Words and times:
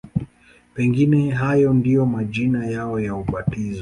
Pengine 0.73 1.29
hayo 1.31 1.73
ndiyo 1.73 2.05
majina 2.05 2.65
yao 2.67 2.99
ya 2.99 3.15
ubatizo. 3.15 3.69